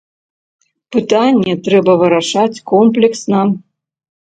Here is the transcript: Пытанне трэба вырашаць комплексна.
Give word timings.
Пытанне 0.95 1.53
трэба 1.69 1.91
вырашаць 2.03 2.61
комплексна. 2.75 3.39